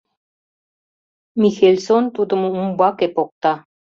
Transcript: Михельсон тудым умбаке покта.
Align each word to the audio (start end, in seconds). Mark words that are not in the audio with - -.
Михельсон 1.41 2.03
тудым 2.15 2.41
умбаке 2.61 3.07
покта. 3.15 3.53